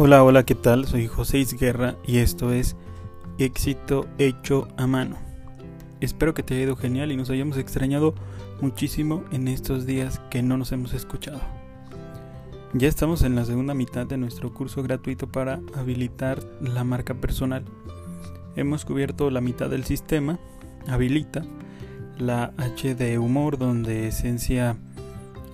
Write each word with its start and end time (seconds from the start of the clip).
Hola, 0.00 0.22
hola, 0.22 0.44
¿qué 0.44 0.54
tal? 0.54 0.86
Soy 0.86 1.08
José 1.08 1.38
Isguerra 1.38 1.96
y 2.06 2.18
esto 2.18 2.52
es 2.52 2.76
Éxito 3.36 4.06
hecho 4.18 4.68
a 4.76 4.86
mano. 4.86 5.16
Espero 6.00 6.34
que 6.34 6.44
te 6.44 6.54
haya 6.54 6.62
ido 6.62 6.76
genial 6.76 7.10
y 7.10 7.16
nos 7.16 7.30
hayamos 7.30 7.56
extrañado 7.56 8.14
muchísimo 8.60 9.24
en 9.32 9.48
estos 9.48 9.86
días 9.86 10.20
que 10.30 10.40
no 10.40 10.56
nos 10.56 10.70
hemos 10.70 10.94
escuchado. 10.94 11.40
Ya 12.74 12.86
estamos 12.86 13.22
en 13.22 13.34
la 13.34 13.44
segunda 13.44 13.74
mitad 13.74 14.06
de 14.06 14.18
nuestro 14.18 14.54
curso 14.54 14.84
gratuito 14.84 15.26
para 15.26 15.58
habilitar 15.74 16.44
la 16.60 16.84
marca 16.84 17.14
personal. 17.14 17.64
Hemos 18.54 18.84
cubierto 18.84 19.32
la 19.32 19.40
mitad 19.40 19.68
del 19.68 19.82
sistema, 19.82 20.38
habilita, 20.86 21.42
la 22.18 22.52
H 22.56 22.94
de 22.94 23.18
humor, 23.18 23.58
donde 23.58 24.06
esencia 24.06 24.76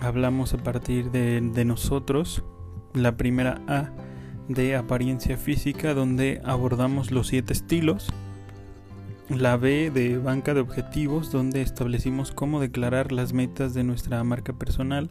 hablamos 0.00 0.52
a 0.52 0.58
partir 0.58 1.10
de, 1.10 1.40
de 1.40 1.64
nosotros, 1.64 2.44
la 2.92 3.16
primera 3.16 3.62
A 3.68 3.88
de 4.48 4.76
apariencia 4.76 5.36
física 5.36 5.94
donde 5.94 6.40
abordamos 6.44 7.10
los 7.10 7.28
siete 7.28 7.52
estilos, 7.52 8.12
la 9.28 9.56
B 9.56 9.90
de 9.90 10.18
banca 10.18 10.52
de 10.52 10.60
objetivos 10.60 11.32
donde 11.32 11.62
establecimos 11.62 12.30
cómo 12.30 12.60
declarar 12.60 13.10
las 13.12 13.32
metas 13.32 13.72
de 13.74 13.84
nuestra 13.84 14.22
marca 14.22 14.52
personal. 14.52 15.10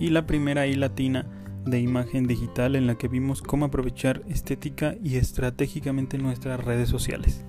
Y 0.00 0.08
la 0.08 0.26
primera 0.26 0.66
I 0.66 0.74
latina 0.74 1.26
de 1.66 1.80
imagen 1.80 2.26
digital 2.26 2.74
en 2.74 2.86
la 2.86 2.96
que 2.96 3.08
vimos 3.08 3.42
cómo 3.42 3.66
aprovechar 3.66 4.22
estética 4.28 4.96
y 5.02 5.16
estratégicamente 5.16 6.18
nuestras 6.18 6.64
redes 6.64 6.88
sociales. 6.88 7.44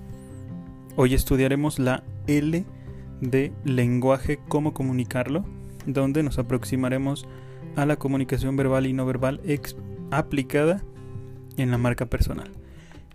Hoy 0.96 1.14
estudiaremos 1.14 1.78
la 1.78 2.04
L 2.26 2.64
de 3.20 3.52
lenguaje, 3.64 4.38
cómo 4.48 4.72
comunicarlo, 4.72 5.44
donde 5.86 6.22
nos 6.22 6.38
aproximaremos 6.38 7.26
a 7.76 7.86
la 7.86 7.96
comunicación 7.96 8.56
verbal 8.56 8.86
y 8.86 8.92
no 8.92 9.04
verbal 9.04 9.40
aplicada 10.10 10.84
en 11.56 11.70
la 11.70 11.78
marca 11.78 12.06
personal. 12.06 12.50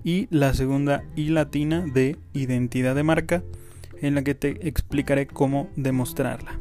Y 0.03 0.27
la 0.31 0.53
segunda 0.53 1.03
I 1.15 1.29
latina 1.29 1.85
de 1.85 2.17
identidad 2.33 2.95
de 2.95 3.03
marca, 3.03 3.43
en 4.01 4.15
la 4.15 4.23
que 4.23 4.35
te 4.35 4.67
explicaré 4.67 5.27
cómo 5.27 5.69
demostrarla. 5.75 6.59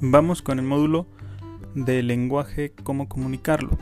Vamos 0.00 0.42
con 0.42 0.58
el 0.58 0.64
módulo 0.64 1.06
de 1.74 2.02
lenguaje, 2.02 2.72
cómo 2.82 3.08
comunicarlo. 3.08 3.78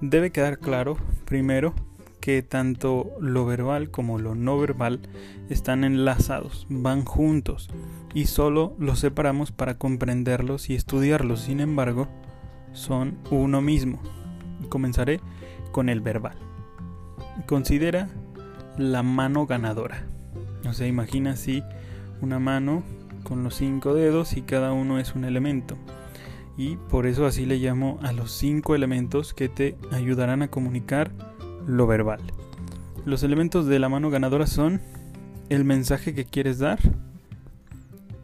Debe 0.00 0.30
quedar 0.30 0.58
claro, 0.58 0.96
primero, 1.24 1.74
que 2.20 2.42
tanto 2.42 3.10
lo 3.18 3.46
verbal 3.46 3.90
como 3.90 4.18
lo 4.18 4.34
no 4.34 4.58
verbal 4.58 5.00
están 5.48 5.84
enlazados, 5.84 6.66
van 6.68 7.04
juntos 7.04 7.70
y 8.14 8.26
solo 8.26 8.74
los 8.78 9.00
separamos 9.00 9.52
para 9.52 9.78
comprenderlos 9.78 10.70
y 10.70 10.74
estudiarlos. 10.74 11.40
Sin 11.40 11.60
embargo, 11.60 12.08
son 12.72 13.18
uno 13.30 13.60
mismo. 13.60 14.00
Comenzaré 14.68 15.20
con 15.72 15.88
el 15.88 16.00
verbal. 16.00 16.36
Considera 17.46 18.08
la 18.76 19.02
mano 19.02 19.46
ganadora. 19.46 20.06
O 20.68 20.72
sea, 20.72 20.86
imagina 20.86 21.32
así 21.32 21.62
una 22.20 22.38
mano 22.38 22.82
con 23.24 23.44
los 23.44 23.54
cinco 23.54 23.94
dedos 23.94 24.36
y 24.36 24.42
cada 24.42 24.72
uno 24.72 24.98
es 24.98 25.14
un 25.14 25.24
elemento. 25.24 25.76
Y 26.56 26.76
por 26.76 27.06
eso 27.06 27.26
así 27.26 27.46
le 27.46 27.56
llamo 27.56 27.98
a 28.02 28.12
los 28.12 28.32
cinco 28.32 28.74
elementos 28.74 29.32
que 29.32 29.48
te 29.48 29.76
ayudarán 29.92 30.42
a 30.42 30.48
comunicar 30.48 31.10
lo 31.66 31.86
verbal. 31.86 32.20
Los 33.04 33.22
elementos 33.22 33.66
de 33.66 33.78
la 33.78 33.88
mano 33.88 34.10
ganadora 34.10 34.46
son 34.46 34.80
el 35.48 35.64
mensaje 35.64 36.14
que 36.14 36.26
quieres 36.26 36.58
dar, 36.58 36.78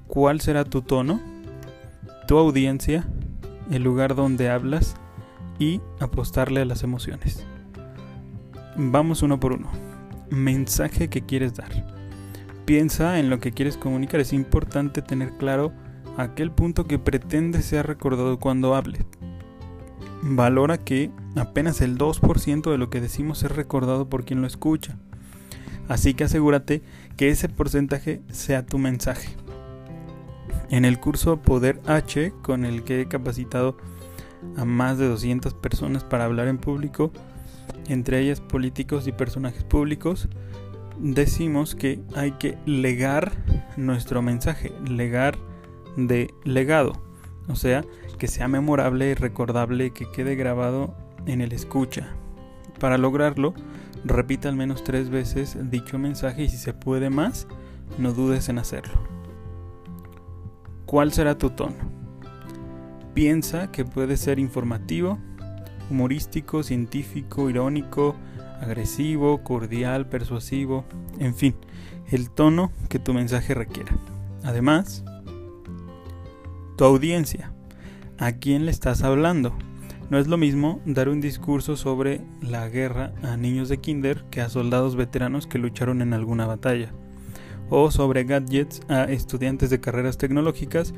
cuál 0.06 0.40
será 0.40 0.64
tu 0.64 0.82
tono, 0.82 1.20
tu 2.28 2.36
audiencia, 2.36 3.06
el 3.70 3.82
lugar 3.82 4.14
donde 4.14 4.50
hablas 4.50 4.96
y 5.58 5.80
apostarle 6.00 6.60
a 6.60 6.64
las 6.64 6.82
emociones. 6.82 7.44
Vamos 8.76 9.22
uno 9.22 9.40
por 9.40 9.52
uno. 9.52 9.70
Mensaje 10.30 11.08
que 11.08 11.22
quieres 11.24 11.54
dar. 11.54 11.70
Piensa 12.64 13.18
en 13.18 13.30
lo 13.30 13.38
que 13.38 13.52
quieres 13.52 13.76
comunicar. 13.76 14.20
Es 14.20 14.32
importante 14.32 15.00
tener 15.02 15.32
claro 15.38 15.72
aquel 16.16 16.50
punto 16.50 16.86
que 16.86 16.98
pretende 16.98 17.62
ser 17.62 17.86
recordado 17.86 18.38
cuando 18.38 18.74
hables. 18.74 19.04
Valora 20.22 20.78
que 20.78 21.10
apenas 21.36 21.80
el 21.80 21.96
2% 21.98 22.70
de 22.70 22.78
lo 22.78 22.90
que 22.90 23.00
decimos 23.00 23.42
es 23.44 23.50
recordado 23.52 24.08
por 24.08 24.24
quien 24.24 24.40
lo 24.40 24.46
escucha. 24.46 24.98
Así 25.88 26.14
que 26.14 26.24
asegúrate 26.24 26.82
que 27.16 27.28
ese 27.28 27.48
porcentaje 27.48 28.20
sea 28.30 28.66
tu 28.66 28.78
mensaje. 28.78 29.36
En 30.68 30.84
el 30.84 30.98
curso 30.98 31.36
Poder 31.36 31.80
H, 31.86 32.32
con 32.42 32.64
el 32.64 32.82
que 32.82 33.02
he 33.02 33.06
capacitado 33.06 33.76
a 34.56 34.64
más 34.64 34.98
de 34.98 35.08
200 35.08 35.54
personas 35.54 36.04
para 36.04 36.24
hablar 36.24 36.48
en 36.48 36.58
público, 36.58 37.12
entre 37.88 38.20
ellas 38.20 38.40
políticos 38.40 39.06
y 39.06 39.12
personajes 39.12 39.64
públicos, 39.64 40.28
decimos 40.98 41.74
que 41.74 42.00
hay 42.14 42.32
que 42.32 42.58
legar 42.66 43.32
nuestro 43.76 44.22
mensaje, 44.22 44.72
legar 44.88 45.38
de 45.96 46.32
legado, 46.44 47.02
o 47.48 47.56
sea, 47.56 47.84
que 48.18 48.28
sea 48.28 48.48
memorable 48.48 49.10
y 49.10 49.14
recordable, 49.14 49.90
que 49.90 50.10
quede 50.10 50.36
grabado 50.36 50.94
en 51.26 51.40
el 51.40 51.52
escucha. 51.52 52.08
Para 52.78 52.98
lograrlo, 52.98 53.54
repita 54.04 54.48
al 54.48 54.56
menos 54.56 54.84
tres 54.84 55.10
veces 55.10 55.56
dicho 55.70 55.98
mensaje 55.98 56.44
y 56.44 56.48
si 56.48 56.56
se 56.56 56.74
puede 56.74 57.10
más, 57.10 57.46
no 57.98 58.12
dudes 58.12 58.48
en 58.48 58.58
hacerlo. 58.58 58.94
¿Cuál 60.86 61.12
será 61.12 61.36
tu 61.36 61.50
tono? 61.50 61.95
Piensa 63.16 63.72
que 63.72 63.86
puede 63.86 64.18
ser 64.18 64.38
informativo, 64.38 65.18
humorístico, 65.90 66.62
científico, 66.62 67.48
irónico, 67.48 68.14
agresivo, 68.60 69.42
cordial, 69.42 70.06
persuasivo, 70.06 70.84
en 71.18 71.34
fin, 71.34 71.56
el 72.10 72.28
tono 72.28 72.72
que 72.90 72.98
tu 72.98 73.14
mensaje 73.14 73.54
requiera. 73.54 73.96
Además, 74.44 75.02
tu 76.76 76.84
audiencia, 76.84 77.52
¿a 78.18 78.32
quién 78.32 78.66
le 78.66 78.70
estás 78.70 79.02
hablando? 79.02 79.56
No 80.10 80.18
es 80.18 80.26
lo 80.26 80.36
mismo 80.36 80.82
dar 80.84 81.08
un 81.08 81.22
discurso 81.22 81.78
sobre 81.78 82.20
la 82.42 82.68
guerra 82.68 83.14
a 83.22 83.38
niños 83.38 83.70
de 83.70 83.78
kinder 83.78 84.26
que 84.30 84.42
a 84.42 84.50
soldados 84.50 84.94
veteranos 84.94 85.46
que 85.46 85.56
lucharon 85.56 86.02
en 86.02 86.12
alguna 86.12 86.44
batalla, 86.44 86.92
o 87.70 87.90
sobre 87.90 88.24
gadgets 88.24 88.82
a 88.88 89.04
estudiantes 89.04 89.70
de 89.70 89.80
carreras 89.80 90.18
tecnológicas 90.18 90.92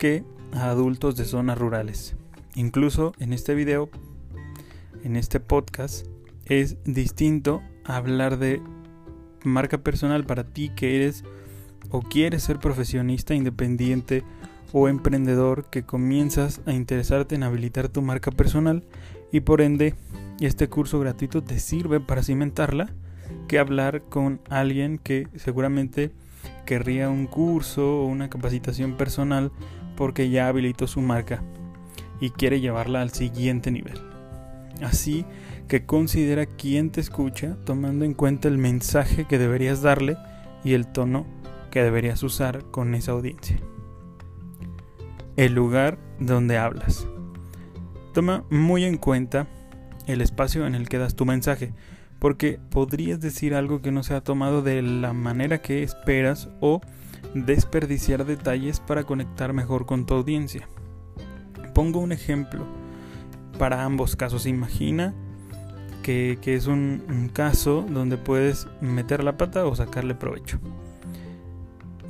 que 0.00 0.24
a 0.52 0.70
adultos 0.70 1.14
de 1.14 1.26
zonas 1.26 1.58
rurales. 1.58 2.16
Incluso 2.54 3.12
en 3.18 3.34
este 3.34 3.54
video, 3.54 3.90
en 5.04 5.14
este 5.14 5.40
podcast, 5.40 6.06
es 6.46 6.78
distinto 6.84 7.62
hablar 7.84 8.38
de 8.38 8.62
marca 9.44 9.78
personal 9.78 10.24
para 10.24 10.44
ti 10.44 10.70
que 10.74 10.96
eres 10.96 11.22
o 11.90 12.00
quieres 12.00 12.44
ser 12.44 12.58
profesionista 12.58 13.34
independiente 13.34 14.24
o 14.72 14.88
emprendedor 14.88 15.66
que 15.68 15.82
comienzas 15.82 16.62
a 16.64 16.72
interesarte 16.72 17.34
en 17.34 17.42
habilitar 17.42 17.90
tu 17.90 18.00
marca 18.00 18.30
personal 18.30 18.84
y 19.30 19.40
por 19.40 19.60
ende 19.60 19.94
este 20.40 20.68
curso 20.68 20.98
gratuito 20.98 21.42
te 21.42 21.60
sirve 21.60 22.00
para 22.00 22.22
cimentarla 22.22 22.88
que 23.48 23.58
hablar 23.58 24.02
con 24.08 24.40
alguien 24.48 24.96
que 24.96 25.28
seguramente 25.36 26.10
querría 26.64 27.10
un 27.10 27.26
curso 27.26 28.00
o 28.00 28.06
una 28.06 28.30
capacitación 28.30 28.96
personal 28.96 29.52
porque 30.00 30.30
ya 30.30 30.48
habilitó 30.48 30.86
su 30.86 31.02
marca 31.02 31.42
y 32.22 32.30
quiere 32.30 32.58
llevarla 32.58 33.02
al 33.02 33.10
siguiente 33.10 33.70
nivel. 33.70 34.00
Así 34.80 35.26
que 35.68 35.84
considera 35.84 36.46
quién 36.46 36.88
te 36.88 37.02
escucha 37.02 37.58
tomando 37.66 38.06
en 38.06 38.14
cuenta 38.14 38.48
el 38.48 38.56
mensaje 38.56 39.26
que 39.26 39.36
deberías 39.36 39.82
darle 39.82 40.16
y 40.64 40.72
el 40.72 40.86
tono 40.86 41.26
que 41.70 41.82
deberías 41.82 42.22
usar 42.22 42.64
con 42.70 42.94
esa 42.94 43.12
audiencia. 43.12 43.58
El 45.36 45.52
lugar 45.52 45.98
donde 46.18 46.56
hablas. 46.56 47.06
Toma 48.14 48.44
muy 48.48 48.84
en 48.84 48.96
cuenta 48.96 49.48
el 50.06 50.22
espacio 50.22 50.66
en 50.66 50.74
el 50.74 50.88
que 50.88 50.96
das 50.96 51.14
tu 51.14 51.26
mensaje, 51.26 51.74
porque 52.18 52.58
podrías 52.70 53.20
decir 53.20 53.54
algo 53.54 53.82
que 53.82 53.92
no 53.92 54.02
se 54.02 54.14
ha 54.14 54.22
tomado 54.22 54.62
de 54.62 54.80
la 54.80 55.12
manera 55.12 55.60
que 55.60 55.82
esperas 55.82 56.48
o 56.62 56.80
desperdiciar 57.34 58.24
detalles 58.24 58.80
para 58.80 59.04
conectar 59.04 59.52
mejor 59.52 59.86
con 59.86 60.06
tu 60.06 60.14
audiencia. 60.14 60.68
Pongo 61.74 62.00
un 62.00 62.12
ejemplo 62.12 62.66
para 63.58 63.84
ambos 63.84 64.16
casos. 64.16 64.46
Imagina 64.46 65.14
que, 66.02 66.38
es 66.44 66.66
un, 66.66 67.04
un, 67.08 67.28
caso 67.28 67.86
donde 67.88 68.16
puedes 68.16 68.66
meter 68.80 69.22
la 69.22 69.36
pata 69.36 69.64
o 69.66 69.76
sacarle 69.76 70.14
provecho. 70.14 70.58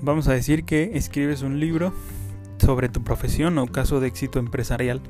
Vamos 0.01 0.29
a 0.29 0.33
decir 0.33 0.65
que 0.65 0.93
escribes 0.95 1.43
un 1.43 1.61
libro 1.61 1.93
sobre 2.59 2.89
tu 2.89 3.03
profesión 3.03 3.59
o 3.59 3.67
caso 3.67 4.01
de 4.01 4.09
éxito 4.09 4.39
empresarial. 4.39 5.03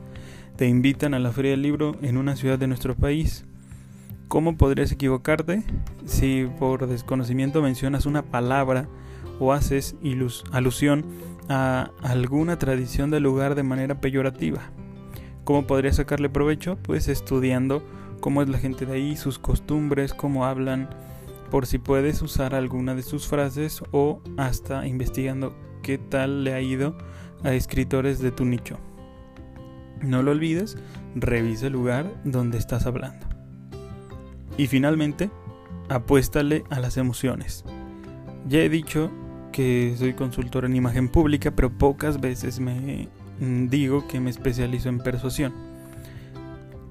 Te 0.56 0.66
invitan 0.66 1.14
a 1.14 1.18
la 1.18 1.30
feria 1.30 1.52
del 1.52 1.62
libro 1.62 1.96
en 2.02 2.16
una 2.16 2.34
ciudad 2.34 2.58
de 2.58 2.66
nuestro 2.66 2.96
país. 2.96 3.44
¿Cómo 4.28 4.56
podrías 4.56 4.92
equivocarte 4.92 5.62
si 6.06 6.48
por 6.58 6.86
desconocimiento 6.86 7.62
mencionas 7.62 8.06
una 8.06 8.22
palabra 8.22 8.88
o 9.40 9.52
haces 9.52 9.96
alusión 10.52 11.04
a 11.48 11.90
alguna 12.02 12.58
tradición 12.58 13.10
del 13.10 13.24
lugar 13.24 13.56
de 13.56 13.64
manera 13.64 14.00
peyorativa. 14.00 14.70
¿Cómo 15.42 15.66
podría 15.66 15.92
sacarle 15.92 16.28
provecho? 16.28 16.78
Pues 16.82 17.08
estudiando 17.08 17.82
cómo 18.20 18.42
es 18.42 18.48
la 18.48 18.58
gente 18.58 18.86
de 18.86 18.92
ahí, 18.92 19.16
sus 19.16 19.40
costumbres, 19.40 20.14
cómo 20.14 20.44
hablan, 20.44 20.88
por 21.50 21.66
si 21.66 21.78
puedes 21.78 22.22
usar 22.22 22.54
alguna 22.54 22.94
de 22.94 23.02
sus 23.02 23.26
frases 23.26 23.82
o 23.90 24.22
hasta 24.36 24.86
investigando 24.86 25.56
qué 25.82 25.98
tal 25.98 26.44
le 26.44 26.54
ha 26.54 26.60
ido 26.60 26.96
a 27.42 27.54
escritores 27.54 28.20
de 28.20 28.30
tu 28.30 28.44
nicho. 28.44 28.78
No 30.02 30.22
lo 30.22 30.30
olvides, 30.30 30.78
revisa 31.14 31.66
el 31.66 31.72
lugar 31.72 32.06
donde 32.24 32.58
estás 32.58 32.86
hablando. 32.86 33.26
Y 34.56 34.66
finalmente, 34.66 35.30
apuéstale 35.88 36.64
a 36.70 36.80
las 36.80 36.96
emociones. 36.96 37.64
Ya 38.46 38.60
he 38.60 38.68
dicho 38.68 39.10
que 39.52 39.94
soy 39.98 40.14
consultor 40.14 40.64
en 40.64 40.76
imagen 40.76 41.08
pública, 41.08 41.50
pero 41.50 41.70
pocas 41.70 42.20
veces 42.20 42.60
me 42.60 43.08
digo 43.40 44.06
que 44.06 44.20
me 44.20 44.30
especializo 44.30 44.88
en 44.88 44.98
persuasión. 44.98 45.52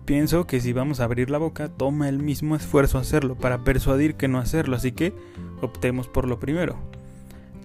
Pienso 0.06 0.48
que 0.48 0.60
si 0.60 0.74
vamos 0.74 1.00
a 1.00 1.04
abrir 1.04 1.30
la 1.30 1.38
boca, 1.38 1.70
toma 1.70 2.10
el 2.10 2.18
mismo 2.18 2.56
esfuerzo 2.56 2.98
hacerlo 2.98 3.36
para 3.36 3.64
persuadir 3.64 4.16
que 4.16 4.28
no 4.28 4.40
hacerlo, 4.40 4.76
así 4.76 4.92
que 4.92 5.14
optemos 5.62 6.08
por 6.08 6.28
lo 6.28 6.40
primero. 6.40 6.78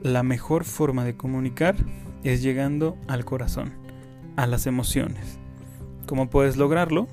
La 0.03 0.23
mejor 0.23 0.65
forma 0.65 1.05
de 1.05 1.17
comunicar 1.17 1.75
es 2.23 2.43
llegando 2.43 2.99
al 3.09 3.25
corazón, 3.25 3.73
a 4.37 4.47
las 4.47 4.67
emociones. 4.67 5.39
¿Cómo 6.07 6.29
puedes 6.29 6.59
lograrlo? 6.59 7.09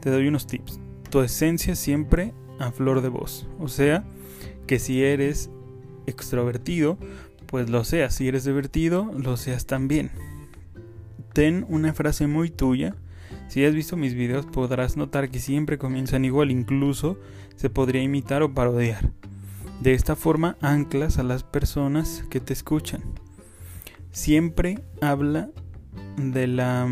Te 0.00 0.10
doy 0.10 0.28
unos 0.28 0.46
tips. 0.46 0.78
Tu 1.08 1.22
esencia 1.22 1.74
siempre 1.74 2.34
a 2.58 2.70
flor 2.70 3.00
de 3.00 3.08
voz. 3.08 3.46
O 3.58 3.68
sea, 3.68 4.04
que 4.66 4.78
si 4.78 5.02
eres 5.02 5.48
extrovertido, 6.06 6.98
pues 7.46 7.70
lo 7.70 7.84
seas. 7.84 8.14
Si 8.14 8.28
eres 8.28 8.44
divertido, 8.44 9.10
lo 9.16 9.36
seas 9.36 9.66
también. 9.66 10.10
Ten 11.32 11.64
una 11.68 11.92
frase 11.92 12.26
muy 12.26 12.50
tuya. 12.50 12.94
Si 13.48 13.64
has 13.64 13.74
visto 13.74 13.96
mis 13.96 14.14
videos 14.14 14.46
podrás 14.46 14.96
notar 14.96 15.30
que 15.30 15.38
siempre 15.38 15.78
comienzan 15.78 16.24
igual, 16.24 16.50
incluso 16.50 17.18
se 17.56 17.70
podría 17.70 18.02
imitar 18.02 18.42
o 18.42 18.52
parodiar. 18.52 19.10
De 19.80 19.92
esta 19.92 20.16
forma 20.16 20.56
anclas 20.60 21.18
a 21.18 21.22
las 21.22 21.44
personas 21.44 22.24
que 22.30 22.40
te 22.40 22.52
escuchan. 22.52 23.02
Siempre 24.10 24.82
habla 25.00 25.50
de 26.16 26.46
la 26.46 26.88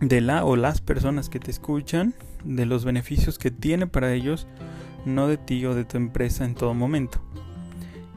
de 0.00 0.20
la 0.20 0.44
o 0.44 0.56
las 0.56 0.80
personas 0.80 1.28
que 1.28 1.40
te 1.40 1.50
escuchan, 1.50 2.14
de 2.44 2.66
los 2.66 2.84
beneficios 2.84 3.38
que 3.38 3.50
tiene 3.50 3.86
para 3.86 4.14
ellos, 4.14 4.46
no 5.04 5.26
de 5.26 5.36
ti 5.36 5.64
o 5.66 5.74
de 5.74 5.84
tu 5.84 5.96
empresa 5.96 6.44
en 6.44 6.54
todo 6.54 6.72
momento 6.72 7.20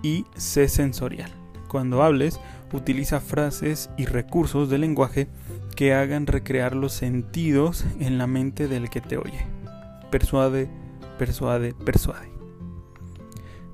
y 0.01 0.25
sé 0.35 0.67
sensorial. 0.67 1.31
Cuando 1.67 2.03
hables, 2.03 2.39
utiliza 2.73 3.19
frases 3.19 3.89
y 3.97 4.05
recursos 4.05 4.69
del 4.69 4.81
lenguaje 4.81 5.27
que 5.75 5.93
hagan 5.93 6.27
recrear 6.27 6.75
los 6.75 6.93
sentidos 6.93 7.85
en 7.99 8.17
la 8.17 8.27
mente 8.27 8.67
del 8.67 8.89
que 8.89 9.01
te 9.01 9.17
oye. 9.17 9.45
Persuade, 10.09 10.69
persuade, 11.17 11.73
persuade. 11.73 12.29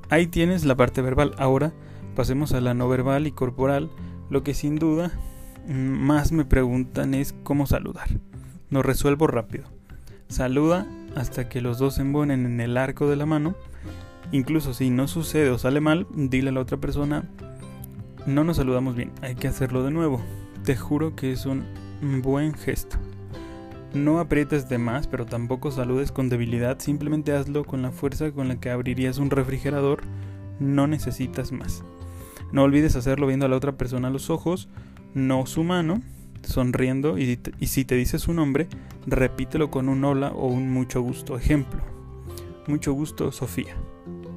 Ahí 0.10 0.28
tienes 0.28 0.64
la 0.64 0.76
parte 0.76 1.02
verbal. 1.02 1.34
Ahora 1.38 1.74
pasemos 2.16 2.54
a 2.54 2.62
la 2.62 2.74
no 2.74 2.88
verbal 2.88 3.28
y 3.28 3.32
corporal. 3.32 3.90
Lo 4.30 4.44
que 4.44 4.54
sin 4.54 4.78
duda 4.78 5.12
mm, 5.68 5.74
más 5.74 6.32
me 6.32 6.46
preguntan 6.46 7.14
es 7.14 7.34
cómo 7.44 7.68
saludar. 7.68 8.08
Lo 8.70 8.84
resuelvo 8.84 9.28
rápido. 9.28 9.66
Saluda 10.30 10.88
hasta 11.16 11.50
que 11.50 11.62
los 11.62 11.78
dos 11.80 11.96
se 11.96 12.02
embonen 12.02 12.46
en 12.46 12.60
el 12.60 12.78
arco 12.78 13.10
de 13.10 13.16
la 13.16 13.26
mano 13.26 13.56
Incluso 14.32 14.74
si 14.74 14.90
no 14.90 15.08
sucede 15.08 15.50
o 15.50 15.58
sale 15.58 15.80
mal, 15.80 16.06
dile 16.14 16.50
a 16.50 16.54
la 16.54 16.60
otra 16.60 16.78
persona, 16.78 17.30
no 18.26 18.44
nos 18.44 18.58
saludamos 18.58 18.96
bien, 18.96 19.12
hay 19.22 19.36
que 19.36 19.48
hacerlo 19.48 19.84
de 19.84 19.92
nuevo. 19.92 20.22
Te 20.66 20.76
juro 20.76 21.16
que 21.16 21.32
es 21.32 21.46
un 21.46 21.64
buen 22.22 22.54
gesto. 22.54 22.98
No 23.94 24.20
aprietes 24.20 24.68
de 24.68 24.78
más, 24.78 25.08
pero 25.08 25.26
tampoco 25.26 25.72
saludes 25.72 26.12
con 26.12 26.28
debilidad, 26.28 26.80
simplemente 26.80 27.32
hazlo 27.32 27.64
con 27.64 27.82
la 27.82 27.92
fuerza 27.92 28.32
con 28.32 28.50
la 28.50 28.60
que 28.60 28.70
abrirías 28.70 29.18
un 29.18 29.30
refrigerador, 29.30 30.02
no 30.60 30.88
necesitas 30.88 31.54
más. 31.54 31.84
No 32.52 32.64
olvides 32.64 32.98
hacerlo 32.98 33.28
viendo 33.28 33.46
a 33.46 33.50
la 33.50 33.56
otra 33.56 33.78
persona 33.78 34.10
a 34.10 34.12
los 34.12 34.30
ojos, 34.30 34.68
no 35.14 35.46
su 35.46 35.64
mano, 35.64 36.02
sonriendo 36.44 37.18
y, 37.18 37.40
y 37.60 37.68
si 37.68 37.86
te 37.86 37.96
dice 37.96 38.20
su 38.20 38.34
nombre, 38.34 38.68
repítelo 39.06 39.72
con 39.72 39.88
un 39.88 40.04
hola 40.04 40.32
o 40.32 40.48
un 40.48 40.70
mucho 40.70 41.02
gusto. 41.02 41.38
Ejemplo, 41.38 41.82
mucho 42.68 42.92
gusto, 42.92 43.32
Sofía 43.32 43.76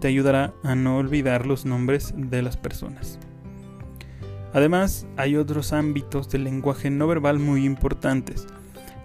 te 0.00 0.08
ayudará 0.08 0.54
a 0.62 0.74
no 0.74 0.96
olvidar 0.96 1.46
los 1.46 1.64
nombres 1.64 2.12
de 2.16 2.42
las 2.42 2.56
personas. 2.56 3.18
Además, 4.52 5.06
hay 5.16 5.36
otros 5.36 5.72
ámbitos 5.72 6.28
del 6.28 6.44
lenguaje 6.44 6.90
no 6.90 7.06
verbal 7.06 7.38
muy 7.38 7.64
importantes, 7.64 8.46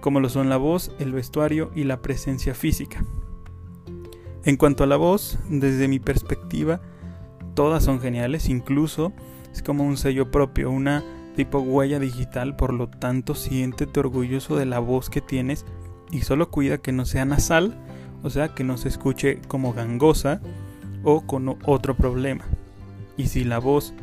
como 0.01 0.19
lo 0.19 0.29
son 0.29 0.49
la 0.49 0.57
voz, 0.57 0.91
el 0.99 1.11
vestuario 1.11 1.71
y 1.75 1.83
la 1.83 2.01
presencia 2.01 2.55
física. 2.55 3.05
En 4.43 4.57
cuanto 4.57 4.83
a 4.83 4.87
la 4.87 4.95
voz, 4.95 5.37
desde 5.49 5.87
mi 5.87 5.99
perspectiva, 5.99 6.81
todas 7.53 7.83
son 7.83 7.99
geniales, 7.99 8.49
incluso 8.49 9.13
es 9.51 9.61
como 9.61 9.83
un 9.83 9.97
sello 9.97 10.31
propio, 10.31 10.71
una 10.71 11.03
tipo 11.35 11.59
huella 11.59 11.99
digital, 11.99 12.55
por 12.55 12.73
lo 12.73 12.87
tanto 12.87 13.35
siéntete 13.35 13.99
orgulloso 13.99 14.55
de 14.55 14.65
la 14.65 14.79
voz 14.79 15.09
que 15.09 15.21
tienes 15.21 15.65
y 16.11 16.21
solo 16.21 16.49
cuida 16.49 16.77
que 16.77 16.91
no 16.91 17.05
sea 17.05 17.25
nasal, 17.25 17.77
o 18.23 18.29
sea, 18.29 18.55
que 18.55 18.63
no 18.63 18.77
se 18.77 18.89
escuche 18.89 19.41
como 19.47 19.73
gangosa 19.73 20.41
o 21.05 21.21
con 21.21 21.57
otro 21.65 21.95
problema. 21.95 22.43
Y 23.15 23.27
si 23.27 23.45
la 23.45 23.59
voz 23.59 23.93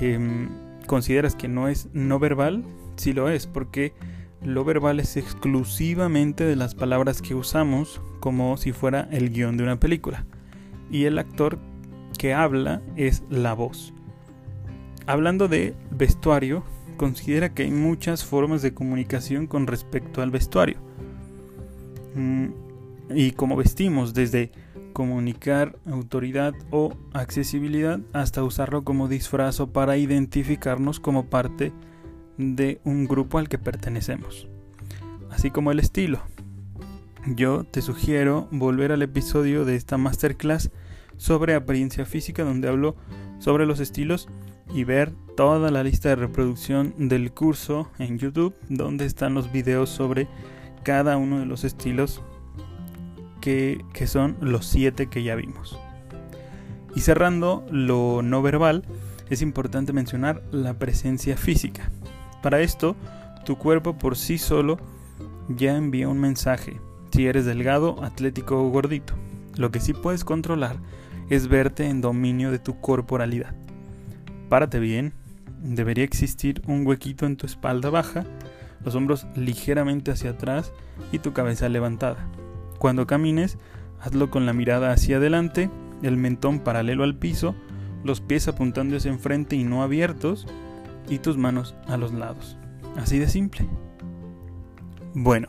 em, 0.00 0.50
consideras 0.86 1.34
que 1.34 1.48
no 1.48 1.68
es 1.68 1.88
no 1.94 2.18
verbal, 2.18 2.64
sí 2.96 3.14
lo 3.14 3.30
es, 3.30 3.46
porque 3.46 3.94
lo 4.42 4.64
verbal 4.64 5.00
es 5.00 5.16
exclusivamente 5.16 6.44
de 6.44 6.56
las 6.56 6.74
palabras 6.74 7.22
que 7.22 7.34
usamos 7.34 8.02
como 8.20 8.58
si 8.58 8.72
fuera 8.72 9.08
el 9.10 9.30
guion 9.30 9.56
de 9.56 9.64
una 9.64 9.80
película. 9.80 10.26
Y 10.90 11.04
el 11.04 11.18
actor 11.18 11.58
que 12.18 12.34
habla 12.34 12.82
es 12.96 13.22
la 13.30 13.54
voz. 13.54 13.94
Hablando 15.06 15.48
de 15.48 15.74
vestuario, 15.90 16.62
considera 16.96 17.54
que 17.54 17.64
hay 17.64 17.70
muchas 17.70 18.24
formas 18.24 18.62
de 18.62 18.74
comunicación 18.74 19.46
con 19.46 19.66
respecto 19.66 20.22
al 20.22 20.30
vestuario. 20.30 20.76
Mm, 22.14 22.46
y 23.10 23.32
como 23.32 23.56
vestimos, 23.56 24.14
desde 24.14 24.52
comunicar 24.92 25.76
autoridad 25.86 26.54
o 26.70 26.94
accesibilidad 27.12 28.00
hasta 28.12 28.44
usarlo 28.44 28.84
como 28.84 29.08
disfraz 29.08 29.60
para 29.72 29.96
identificarnos 29.96 31.00
como 31.00 31.26
parte 31.26 31.72
de 32.38 32.80
un 32.84 33.06
grupo 33.06 33.38
al 33.38 33.48
que 33.48 33.58
pertenecemos. 33.58 34.48
Así 35.30 35.50
como 35.50 35.72
el 35.72 35.80
estilo. 35.80 36.20
Yo 37.26 37.64
te 37.64 37.82
sugiero 37.82 38.48
volver 38.50 38.92
al 38.92 39.02
episodio 39.02 39.64
de 39.64 39.76
esta 39.76 39.98
masterclass 39.98 40.70
sobre 41.16 41.54
apariencia 41.54 42.04
física 42.04 42.44
donde 42.44 42.68
hablo 42.68 42.96
sobre 43.38 43.66
los 43.66 43.80
estilos 43.80 44.28
y 44.72 44.84
ver 44.84 45.12
toda 45.36 45.70
la 45.70 45.82
lista 45.82 46.10
de 46.10 46.16
reproducción 46.16 46.94
del 46.96 47.32
curso 47.32 47.90
en 47.98 48.18
YouTube 48.18 48.54
donde 48.68 49.06
están 49.06 49.34
los 49.34 49.50
videos 49.52 49.90
sobre 49.90 50.28
cada 50.82 51.16
uno 51.16 51.38
de 51.38 51.46
los 51.46 51.64
estilos 51.64 52.22
que, 53.44 54.06
son 54.06 54.38
los 54.40 54.64
siete 54.64 55.08
que 55.08 55.22
ya 55.22 55.34
vimos. 55.34 55.78
Y 56.96 57.00
cerrando 57.00 57.66
lo 57.70 58.22
no 58.22 58.40
verbal, 58.40 58.84
es 59.28 59.42
importante 59.42 59.92
mencionar 59.92 60.42
la 60.50 60.78
presencia 60.78 61.36
física. 61.36 61.90
Para 62.42 62.60
esto, 62.60 62.96
tu 63.44 63.58
cuerpo 63.58 63.98
por 63.98 64.16
sí 64.16 64.38
solo 64.38 64.78
ya 65.48 65.76
envía 65.76 66.08
un 66.08 66.20
mensaje, 66.20 66.80
si 67.12 67.26
eres 67.26 67.44
delgado, 67.44 68.02
atlético 68.02 68.64
o 68.64 68.70
gordito. 68.70 69.12
Lo 69.56 69.70
que 69.70 69.80
sí 69.80 69.92
puedes 69.92 70.24
controlar 70.24 70.76
es 71.28 71.48
verte 71.48 71.86
en 71.86 72.00
dominio 72.00 72.50
de 72.50 72.58
tu 72.58 72.80
corporalidad. 72.80 73.54
Párate 74.48 74.78
bien, 74.78 75.12
debería 75.62 76.04
existir 76.04 76.62
un 76.66 76.86
huequito 76.86 77.26
en 77.26 77.36
tu 77.36 77.44
espalda 77.44 77.90
baja, 77.90 78.24
los 78.82 78.94
hombros 78.94 79.26
ligeramente 79.36 80.12
hacia 80.12 80.30
atrás 80.30 80.72
y 81.12 81.18
tu 81.18 81.34
cabeza 81.34 81.68
levantada. 81.68 82.26
Cuando 82.78 83.06
camines, 83.06 83.58
hazlo 84.00 84.30
con 84.30 84.46
la 84.46 84.52
mirada 84.52 84.92
hacia 84.92 85.16
adelante, 85.16 85.70
el 86.02 86.16
mentón 86.16 86.60
paralelo 86.60 87.04
al 87.04 87.16
piso, 87.16 87.54
los 88.04 88.20
pies 88.20 88.48
apuntando 88.48 88.96
hacia 88.96 89.10
enfrente 89.10 89.56
y 89.56 89.64
no 89.64 89.82
abiertos, 89.82 90.46
y 91.08 91.18
tus 91.18 91.36
manos 91.36 91.74
a 91.86 91.96
los 91.96 92.12
lados. 92.12 92.56
Así 92.96 93.18
de 93.18 93.28
simple. 93.28 93.66
Bueno, 95.14 95.48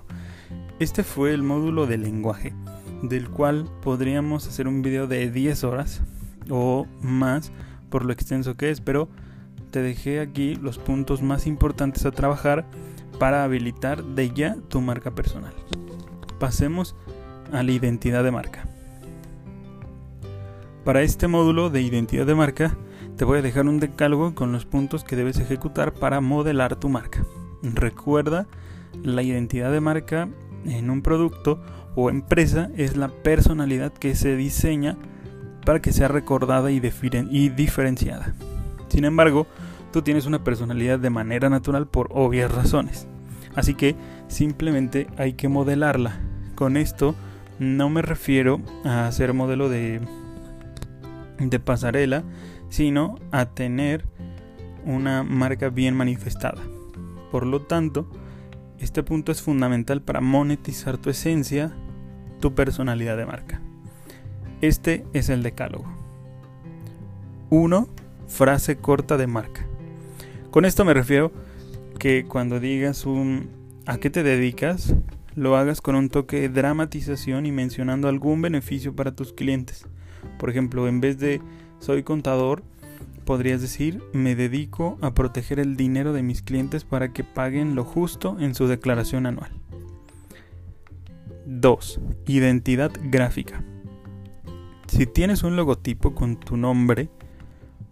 este 0.79 1.03
fue 1.03 1.33
el 1.33 1.43
módulo 1.43 1.87
de 1.87 1.97
lenguaje, 1.97 2.53
del 3.01 3.29
cual 3.29 3.69
podríamos 3.81 4.47
hacer 4.47 4.67
un 4.67 4.81
video 4.81 5.07
de 5.07 5.31
10 5.31 5.63
horas 5.63 6.01
o 6.49 6.85
más 7.01 7.51
por 7.89 8.05
lo 8.05 8.13
extenso 8.13 8.55
que 8.55 8.71
es, 8.71 8.81
pero 8.81 9.09
te 9.71 9.81
dejé 9.81 10.19
aquí 10.19 10.55
los 10.55 10.77
puntos 10.77 11.21
más 11.21 11.47
importantes 11.47 12.05
a 12.05 12.11
trabajar 12.11 12.65
para 13.19 13.43
habilitar 13.43 14.03
de 14.03 14.31
ya 14.31 14.57
tu 14.69 14.81
marca 14.81 15.11
personal. 15.11 15.53
Pasemos 16.39 16.95
a 16.97 17.14
la 17.51 17.71
identidad 17.71 18.23
de 18.23 18.31
marca. 18.31 18.65
Para 20.83 21.01
este 21.01 21.27
módulo 21.27 21.69
de 21.69 21.81
identidad 21.81 22.25
de 22.25 22.35
marca 22.35 22.77
te 23.17 23.25
voy 23.25 23.39
a 23.39 23.41
dejar 23.41 23.67
un 23.67 23.79
decálogo 23.79 24.35
con 24.35 24.51
los 24.51 24.65
puntos 24.65 25.03
que 25.03 25.15
debes 25.15 25.39
ejecutar 25.39 25.93
para 25.93 26.21
modelar 26.21 26.75
tu 26.75 26.89
marca. 26.89 27.25
Recuerda, 27.63 28.45
la 29.03 29.23
identidad 29.23 29.71
de 29.71 29.81
marca 29.81 30.27
en 30.65 30.89
un 30.89 31.01
producto 31.01 31.61
o 31.95 32.09
empresa 32.09 32.69
es 32.75 32.97
la 32.97 33.07
personalidad 33.07 33.93
que 33.93 34.15
se 34.15 34.35
diseña 34.35 34.97
para 35.65 35.81
que 35.81 35.93
sea 35.93 36.07
recordada 36.07 36.71
y 36.71 36.79
diferenciada. 36.79 38.33
Sin 38.89 39.05
embargo, 39.05 39.47
tú 39.91 40.01
tienes 40.01 40.25
una 40.25 40.43
personalidad 40.43 40.99
de 40.99 41.09
manera 41.09 41.49
natural 41.49 41.87
por 41.87 42.09
obvias 42.11 42.53
razones. 42.53 43.07
Así 43.55 43.73
que 43.73 43.95
simplemente 44.27 45.07
hay 45.17 45.33
que 45.33 45.47
modelarla. 45.47 46.19
Con 46.55 46.77
esto 46.77 47.15
no 47.59 47.89
me 47.89 48.01
refiero 48.01 48.61
a 48.83 49.07
hacer 49.07 49.33
modelo 49.33 49.69
de, 49.69 50.01
de 51.39 51.59
pasarela, 51.59 52.23
sino 52.69 53.15
a 53.31 53.45
tener 53.45 54.05
una 54.85 55.23
marca 55.23 55.69
bien 55.69 55.95
manifestada. 55.95 56.61
Por 57.31 57.45
lo 57.45 57.61
tanto, 57.61 58.07
este 58.79 59.03
punto 59.03 59.31
es 59.31 59.41
fundamental 59.41 60.01
para 60.01 60.21
monetizar 60.21 60.97
tu 60.97 61.09
esencia, 61.09 61.71
tu 62.39 62.53
personalidad 62.53 63.17
de 63.17 63.25
marca. 63.25 63.61
Este 64.61 65.05
es 65.13 65.29
el 65.29 65.43
decálogo. 65.43 65.85
1. 67.49 67.87
Frase 68.27 68.77
corta 68.77 69.17
de 69.17 69.27
marca. 69.27 69.65
Con 70.51 70.65
esto 70.65 70.85
me 70.85 70.93
refiero 70.93 71.31
que 71.99 72.25
cuando 72.25 72.59
digas 72.59 73.05
un 73.05 73.49
¿a 73.85 73.97
qué 73.97 74.09
te 74.09 74.23
dedicas? 74.23 74.95
Lo 75.35 75.57
hagas 75.57 75.81
con 75.81 75.95
un 75.95 76.09
toque 76.09 76.41
de 76.41 76.49
dramatización 76.49 77.45
y 77.45 77.51
mencionando 77.51 78.07
algún 78.07 78.41
beneficio 78.41 78.95
para 78.95 79.15
tus 79.15 79.33
clientes. 79.33 79.85
Por 80.39 80.49
ejemplo, 80.49 80.87
en 80.87 81.01
vez 81.01 81.19
de 81.19 81.41
soy 81.79 82.03
contador, 82.03 82.63
podrías 83.25 83.61
decir 83.61 84.01
me 84.13 84.35
dedico 84.35 84.97
a 85.01 85.13
proteger 85.13 85.59
el 85.59 85.75
dinero 85.75 86.13
de 86.13 86.23
mis 86.23 86.41
clientes 86.41 86.85
para 86.85 87.11
que 87.11 87.23
paguen 87.23 87.75
lo 87.75 87.83
justo 87.83 88.37
en 88.39 88.55
su 88.55 88.67
declaración 88.67 89.25
anual. 89.25 89.51
2. 91.45 91.99
Identidad 92.27 92.91
gráfica. 93.03 93.63
Si 94.87 95.05
tienes 95.05 95.43
un 95.43 95.55
logotipo 95.55 96.15
con 96.15 96.39
tu 96.39 96.57
nombre, 96.57 97.09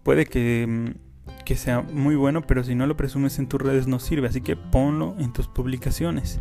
puede 0.03 0.25
que, 0.25 0.65
mm, 0.67 1.43
que, 1.43 1.55
sea 1.55 1.81
muy 1.81 2.15
bueno, 2.15 2.41
pero 2.41 2.63
si 2.63 2.75
no 2.75 2.88
lo 2.88 2.95
presumes 2.95 3.38
en 3.39 3.47
tus 3.47 3.62
redes 3.62 3.88
no 3.88 4.00
sirve, 4.00 4.27
así 4.27 4.41
que 4.41 4.55
ponlo 4.55 5.15
en 5.19 5.33
tus 5.33 5.47
publicaciones. 5.47 6.39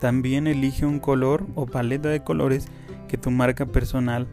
También 0.00 0.46
elige 0.46 0.84
un 0.84 0.98
color 0.98 1.46
o 1.54 1.66
paleta 1.66 2.08
de 2.08 2.22
colores 2.22 2.68
que 3.08 3.18
tu 3.18 3.30
marca 3.30 3.66
personal 3.66 4.26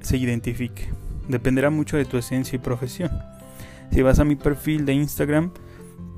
se 0.00 0.16
identifique. 0.16 0.88
Dependerá 1.28 1.70
mucho 1.70 1.96
de 1.96 2.04
tu 2.04 2.18
esencia 2.18 2.56
y 2.56 2.60
profesión. 2.60 3.10
Si 3.90 4.02
vas 4.02 4.18
a 4.18 4.24
mi 4.24 4.36
perfil 4.36 4.84
de 4.84 4.94
Instagram, 4.94 5.52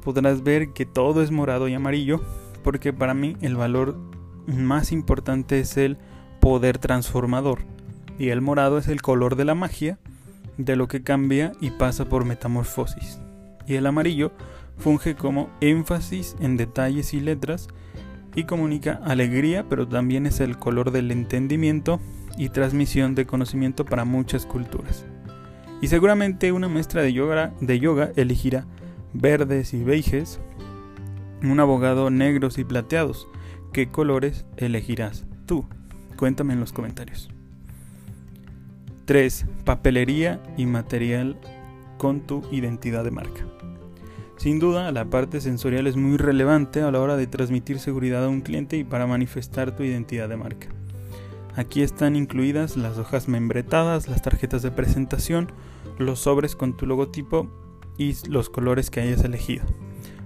podrás 0.03 0.43
ver 0.43 0.73
que 0.73 0.87
todo 0.87 1.23
es 1.23 1.31
morado 1.31 1.69
y 1.69 1.75
amarillo, 1.75 2.23
porque 2.63 2.93
para 2.93 3.15
mí 3.15 3.37
el 3.41 3.57
valor 3.57 3.97
más 4.47 4.93
importante 4.93 5.61
es 5.61 5.77
el 5.77 5.99
poder 6.41 6.79
transformador. 6.79 7.61
Y 8.19 8.31
el 8.31 8.41
morado 8.41 8.79
es 8.79 8.89
el 8.89 9.01
color 9.01 9.37
de 9.37 9.45
la 9.45 9.55
magia, 9.55 9.99
de 10.57 10.77
lo 10.77 10.89
que 10.89 11.03
cambia 11.03 11.53
y 11.61 11.71
pasa 11.71 12.07
por 12.07 12.25
metamorfosis. 12.25 13.21
Y 13.67 13.75
el 13.75 13.87
amarillo 13.87 14.33
funge 14.77 15.15
como 15.15 15.51
énfasis 15.61 16.37
en 16.41 16.57
detalles 16.57 17.15
y 17.15 17.21
letras 17.21 17.69
y 18.35 18.45
comunica 18.45 19.01
alegría, 19.05 19.69
pero 19.69 19.89
también 19.89 20.27
es 20.27 20.41
el 20.41 20.59
color 20.59 20.91
del 20.91 21.11
entendimiento 21.11 22.01
y 22.37 22.51
transmisión 22.51 23.15
de 23.15 23.27
conocimiento 23.27 23.85
para 23.85 24.05
muchas 24.05 24.47
culturas. 24.47 25.05
Y 25.81 25.89
seguramente 25.89 26.53
una 26.53 26.69
maestra 26.69 27.03
de 27.03 27.13
yoga, 27.13 27.53
de 27.61 27.79
yoga 27.79 28.11
elegirá 28.17 28.67
verdes 29.13 29.75
y 29.75 29.83
beiges, 29.83 30.41
un 31.43 31.61
abogado 31.61 32.11
negros 32.11 32.59
y 32.59 32.65
plateados. 32.65 33.29
¿Qué 33.73 33.91
colores 33.91 34.45
elegirás 34.57 35.25
tú? 35.47 35.67
Cuéntame 36.17 36.55
en 36.55 36.61
los 36.61 36.73
comentarios. 36.73 37.29
3. 39.05 39.47
Papelería 39.65 40.43
y 40.57 40.67
material 40.67 41.39
con 41.97 42.21
tu 42.21 42.43
identidad 42.51 43.05
de 43.05 43.11
marca. 43.11 43.47
Sin 44.39 44.61
duda, 44.61 44.93
la 44.93 45.05
parte 45.07 45.41
sensorial 45.41 45.89
es 45.89 45.97
muy 45.97 46.17
relevante 46.17 46.81
a 46.81 46.93
la 46.93 47.01
hora 47.01 47.17
de 47.17 47.27
transmitir 47.27 47.81
seguridad 47.81 48.25
a 48.25 48.29
un 48.29 48.41
cliente 48.41 48.77
y 48.77 48.85
para 48.85 49.09
manifestar 49.09 49.75
tu 49.75 49.83
identidad 49.83 50.29
de 50.29 50.37
marca. 50.37 50.69
Aquí 51.57 51.83
están 51.83 52.15
incluidas 52.15 52.77
las 52.77 52.99
hojas 52.99 53.27
membretadas, 53.27 54.07
las 54.07 54.23
tarjetas 54.23 54.63
de 54.63 54.71
presentación, 54.71 55.51
los 55.99 56.21
sobres 56.21 56.55
con 56.55 56.77
tu 56.77 56.87
logotipo 56.87 57.49
y 57.99 58.15
los 58.29 58.49
colores 58.49 58.91
que 58.91 59.01
hayas 59.01 59.25
elegido. 59.25 59.65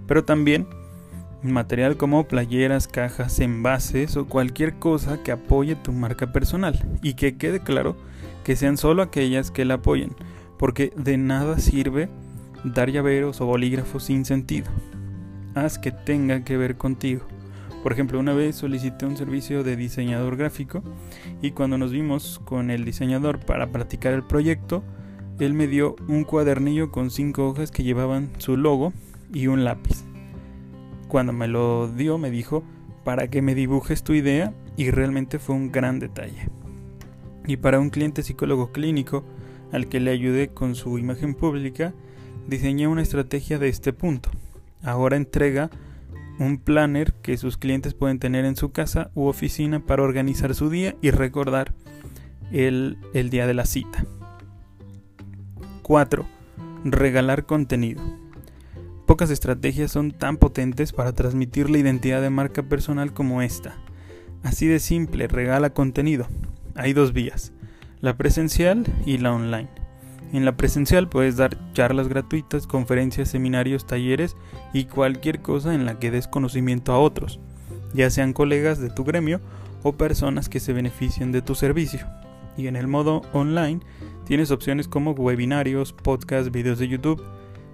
Pero 0.06 0.26
también 0.26 0.66
material 1.42 1.96
como 1.96 2.28
playeras, 2.28 2.88
cajas, 2.88 3.40
envases 3.40 4.18
o 4.18 4.26
cualquier 4.26 4.74
cosa 4.74 5.22
que 5.22 5.32
apoye 5.32 5.74
tu 5.74 5.90
marca 5.92 6.32
personal 6.32 6.98
y 7.02 7.14
que 7.14 7.38
quede 7.38 7.60
claro 7.60 7.96
que 8.44 8.56
sean 8.56 8.76
solo 8.76 9.00
aquellas 9.00 9.50
que 9.50 9.64
la 9.64 9.74
apoyen, 9.74 10.14
porque 10.58 10.92
de 10.96 11.16
nada 11.16 11.58
sirve 11.58 12.10
dar 12.64 12.90
llaveros 12.90 13.40
o 13.40 13.46
bolígrafos 13.46 14.04
sin 14.04 14.24
sentido. 14.24 14.70
Haz 15.54 15.78
que 15.78 15.92
tenga 15.92 16.44
que 16.44 16.56
ver 16.56 16.76
contigo. 16.76 17.22
Por 17.82 17.92
ejemplo, 17.92 18.20
una 18.20 18.32
vez 18.32 18.56
solicité 18.56 19.06
un 19.06 19.16
servicio 19.16 19.64
de 19.64 19.76
diseñador 19.76 20.36
gráfico 20.36 20.82
y 21.40 21.50
cuando 21.50 21.78
nos 21.78 21.90
vimos 21.90 22.40
con 22.44 22.70
el 22.70 22.84
diseñador 22.84 23.40
para 23.40 23.72
practicar 23.72 24.12
el 24.12 24.22
proyecto, 24.22 24.84
él 25.40 25.54
me 25.54 25.66
dio 25.66 25.96
un 26.06 26.22
cuadernillo 26.22 26.92
con 26.92 27.10
cinco 27.10 27.48
hojas 27.48 27.72
que 27.72 27.82
llevaban 27.82 28.30
su 28.38 28.56
logo 28.56 28.92
y 29.32 29.48
un 29.48 29.64
lápiz. 29.64 30.04
Cuando 31.08 31.32
me 31.32 31.48
lo 31.48 31.88
dio 31.88 32.18
me 32.18 32.30
dijo 32.30 32.62
para 33.04 33.28
que 33.28 33.42
me 33.42 33.56
dibujes 33.56 34.04
tu 34.04 34.12
idea 34.12 34.54
y 34.76 34.90
realmente 34.90 35.40
fue 35.40 35.56
un 35.56 35.72
gran 35.72 35.98
detalle. 35.98 36.48
Y 37.46 37.56
para 37.56 37.80
un 37.80 37.90
cliente 37.90 38.22
psicólogo 38.22 38.70
clínico 38.70 39.24
al 39.72 39.88
que 39.88 39.98
le 39.98 40.12
ayudé 40.12 40.48
con 40.48 40.76
su 40.76 40.98
imagen 40.98 41.34
pública, 41.34 41.92
diseñé 42.48 42.86
una 42.86 43.02
estrategia 43.02 43.58
de 43.58 43.68
este 43.68 43.92
punto. 43.92 44.30
Ahora 44.82 45.16
entrega 45.16 45.70
un 46.38 46.58
planner 46.58 47.12
que 47.14 47.36
sus 47.36 47.56
clientes 47.56 47.94
pueden 47.94 48.18
tener 48.18 48.44
en 48.44 48.56
su 48.56 48.72
casa 48.72 49.10
u 49.14 49.26
oficina 49.26 49.80
para 49.80 50.02
organizar 50.02 50.54
su 50.54 50.70
día 50.70 50.96
y 51.00 51.10
recordar 51.10 51.72
el, 52.50 52.98
el 53.14 53.30
día 53.30 53.46
de 53.46 53.54
la 53.54 53.64
cita. 53.64 54.04
4. 55.82 56.26
Regalar 56.84 57.46
contenido. 57.46 58.02
Pocas 59.06 59.30
estrategias 59.30 59.92
son 59.92 60.12
tan 60.12 60.36
potentes 60.36 60.92
para 60.92 61.12
transmitir 61.12 61.68
la 61.70 61.78
identidad 61.78 62.22
de 62.22 62.30
marca 62.30 62.62
personal 62.62 63.12
como 63.12 63.42
esta. 63.42 63.76
Así 64.42 64.66
de 64.66 64.80
simple, 64.80 65.28
regala 65.28 65.70
contenido. 65.70 66.26
Hay 66.74 66.92
dos 66.92 67.12
vías, 67.12 67.52
la 68.00 68.16
presencial 68.16 68.84
y 69.04 69.18
la 69.18 69.32
online. 69.32 69.81
En 70.32 70.46
la 70.46 70.56
presencial 70.56 71.08
puedes 71.08 71.36
dar 71.36 71.58
charlas 71.74 72.08
gratuitas, 72.08 72.66
conferencias, 72.66 73.28
seminarios, 73.28 73.86
talleres 73.86 74.34
y 74.72 74.86
cualquier 74.86 75.42
cosa 75.42 75.74
en 75.74 75.84
la 75.84 75.98
que 75.98 76.10
des 76.10 76.26
conocimiento 76.26 76.92
a 76.92 76.98
otros, 76.98 77.38
ya 77.92 78.08
sean 78.08 78.32
colegas 78.32 78.78
de 78.80 78.88
tu 78.88 79.04
gremio 79.04 79.40
o 79.82 79.92
personas 79.92 80.48
que 80.48 80.60
se 80.60 80.72
beneficien 80.72 81.32
de 81.32 81.42
tu 81.42 81.54
servicio. 81.54 82.06
Y 82.56 82.66
en 82.66 82.76
el 82.76 82.88
modo 82.88 83.22
online 83.32 83.80
tienes 84.24 84.50
opciones 84.50 84.88
como 84.88 85.12
webinarios, 85.12 85.92
podcasts, 85.92 86.50
videos 86.50 86.78
de 86.78 86.88
YouTube, 86.88 87.22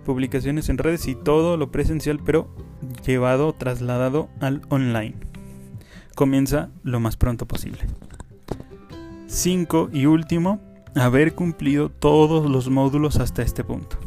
publicaciones 0.04 0.68
en 0.68 0.78
redes 0.78 1.06
y 1.06 1.14
todo 1.14 1.56
lo 1.56 1.70
presencial 1.70 2.18
pero 2.24 2.48
llevado, 3.06 3.52
trasladado 3.52 4.28
al 4.40 4.62
online. 4.68 5.14
Comienza 6.16 6.70
lo 6.82 6.98
más 6.98 7.16
pronto 7.16 7.46
posible. 7.46 7.86
5 9.26 9.90
y 9.92 10.06
último, 10.06 10.60
haber 10.98 11.34
cumplido 11.34 11.90
todos 11.90 12.50
los 12.50 12.68
módulos 12.68 13.16
hasta 13.16 13.42
este 13.42 13.64
punto. 13.64 13.98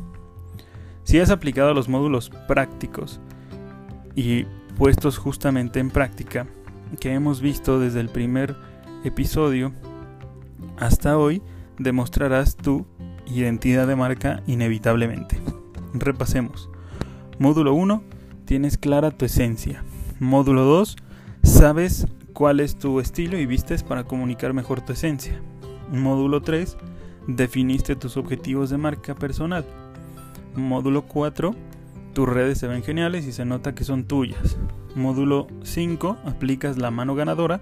Si 1.04 1.20
has 1.20 1.30
aplicado 1.30 1.74
los 1.74 1.90
módulos 1.90 2.30
prácticos 2.48 3.20
y 4.16 4.46
puestos 4.78 5.18
justamente 5.18 5.80
en 5.80 5.90
práctica 5.90 6.48
que 7.00 7.14
hemos 7.14 7.42
visto 7.42 7.80
desde 7.80 8.00
el 8.00 8.10
primer 8.10 8.56
episodio 9.04 9.74
hasta 10.78 11.18
hoy, 11.18 11.42
demostrarás 11.80 12.56
tu 12.56 12.86
identidad 13.26 13.88
de 13.88 13.96
marca 13.96 14.44
inevitablemente. 14.48 15.40
Repasemos. 15.94 16.70
Módulo 17.40 17.74
1. 17.74 18.04
Tienes 18.46 18.78
clara 18.78 19.12
tu 19.12 19.26
esencia. 19.26 19.84
Módulo 20.20 20.64
2. 20.66 20.96
Sabes 21.44 22.08
cuál 22.34 22.60
es 22.60 22.78
tu 22.78 23.00
estilo 23.00 23.38
y 23.38 23.46
vistes 23.46 23.84
para 23.84 24.04
comunicar 24.04 24.54
mejor 24.54 24.82
tu 24.82 24.94
esencia. 24.94 25.42
Módulo 25.92 26.42
3. 26.42 26.78
Definiste 27.28 27.96
tus 27.96 28.18
objetivos 28.18 28.70
de 28.70 28.78
marca 28.78 29.14
personal. 29.14 29.66
Módulo 30.56 31.04
4. 31.04 31.54
Tus 32.14 32.28
redes 32.28 32.58
se 32.58 32.68
ven 32.68 32.84
geniales 32.84 33.26
y 33.28 33.32
se 33.32 33.46
nota 33.46 33.76
que 33.76 33.84
son 33.84 34.06
tuyas. 34.06 34.58
Módulo 34.96 35.48
5. 35.64 36.18
Aplicas 36.26 36.78
la 36.78 36.92
mano 36.92 37.16
ganadora 37.16 37.62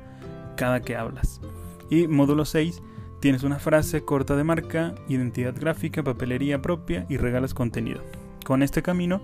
cada 0.55 0.81
que 0.81 0.95
hablas. 0.95 1.41
Y 1.89 2.07
módulo 2.07 2.45
6. 2.45 2.81
Tienes 3.19 3.43
una 3.43 3.59
frase 3.59 4.05
corta 4.05 4.35
de 4.35 4.43
marca, 4.43 4.95
identidad 5.09 5.53
gráfica, 5.59 6.03
papelería 6.03 6.61
propia 6.61 7.05
y 7.09 7.17
regalas 7.17 7.53
contenido. 7.53 8.01
Con 8.45 8.63
este 8.63 8.81
camino 8.81 9.21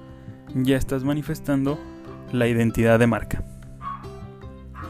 ya 0.53 0.77
estás 0.77 1.03
manifestando 1.03 1.79
la 2.31 2.47
identidad 2.47 2.99
de 2.99 3.07
marca. 3.07 3.43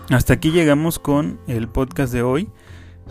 Hasta 0.09 0.33
aquí 0.33 0.51
llegamos 0.51 0.99
con 0.99 1.39
el 1.47 1.67
podcast 1.67 2.13
de 2.13 2.21
hoy. 2.21 2.49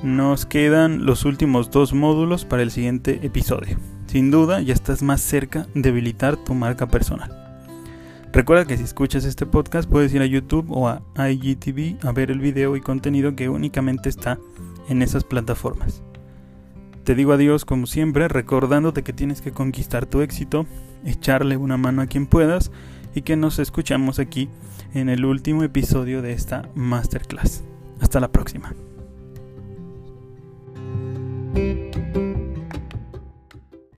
Nos 0.03 0.45
quedan 0.45 1.07
los 1.07 1.25
últimos 1.25 1.71
dos 1.71 1.95
módulos 1.95 2.45
para 2.45 2.63
el 2.63 2.71
siguiente 2.71 3.21
episodio. 3.23 3.79
Sin 4.07 4.31
duda 4.31 4.61
ya 4.61 4.75
estás 4.75 5.03
más 5.03 5.21
cerca 5.21 5.67
de 5.75 5.89
habilitar 5.89 6.37
tu 6.37 6.55
marca 6.55 6.87
personal. 6.89 7.31
Recuerda 8.33 8.65
que 8.65 8.77
si 8.77 8.83
escuchas 8.83 9.25
este 9.25 9.47
podcast 9.47 9.89
puedes 9.89 10.13
ir 10.13 10.21
a 10.21 10.27
YouTube 10.27 10.67
o 10.69 10.89
a 10.89 11.03
IGTV 11.17 12.05
a 12.07 12.13
ver 12.13 12.31
el 12.31 12.41
video 12.41 12.77
y 12.77 12.81
contenido 12.81 13.37
que 13.37 13.49
únicamente 13.49 14.09
está 14.09 14.39
en 14.89 15.03
esas 15.03 15.25
plataformas. 15.25 16.03
Te 17.05 17.15
digo 17.15 17.33
adiós 17.33 17.65
como 17.65 17.87
siempre, 17.87 18.29
recordándote 18.29 19.03
que 19.03 19.13
tienes 19.13 19.43
que 19.43 19.53
conquistar 19.53 20.07
tu 20.07 20.23
éxito, 20.23 20.67
echarle 21.05 21.57
una 21.57 21.77
mano 21.77 22.03
a 22.03 22.07
quien 22.07 22.27
puedas 22.27 22.73
y 23.15 23.23
que 23.23 23.37
nos 23.37 23.59
escuchamos 23.59 24.19
aquí 24.19 24.49
en 24.95 25.09
el 25.09 25.25
último 25.25 25.63
episodio 25.63 26.23
de 26.23 26.33
esta 26.33 26.69
masterclass. 26.75 27.63
Hasta 28.01 28.21
la 28.21 28.33
próxima. 28.33 28.75
Música 31.55 32.24